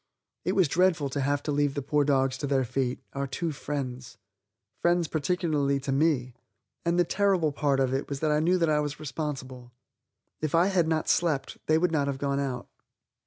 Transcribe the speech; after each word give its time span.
It 0.43 0.53
was 0.53 0.67
dreadful 0.67 1.09
to 1.09 1.21
have 1.21 1.43
to 1.43 1.51
leave 1.51 1.75
the 1.75 1.83
poor 1.83 2.03
dogs 2.03 2.35
to 2.39 2.47
their 2.47 2.63
fate 2.63 3.03
our 3.13 3.27
two 3.27 3.51
friends; 3.51 4.17
friends 4.81 5.07
particularly 5.07 5.79
to 5.79 5.91
me. 5.91 6.33
And 6.83 6.97
the 6.97 7.03
terrible 7.03 7.51
part 7.51 7.79
of 7.79 7.93
it 7.93 8.09
was 8.09 8.19
that 8.21 8.31
I 8.31 8.39
knew 8.39 8.57
that 8.57 8.67
I 8.67 8.79
was 8.79 8.99
responsible. 8.99 9.73
If 10.41 10.55
I 10.55 10.69
had 10.73 10.87
not 10.87 11.07
slept 11.07 11.59
they 11.67 11.77
would 11.77 11.91
not 11.91 12.07
have 12.07 12.17
gone 12.17 12.39
out. 12.39 12.67